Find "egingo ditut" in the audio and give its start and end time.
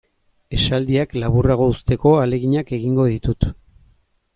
2.83-3.51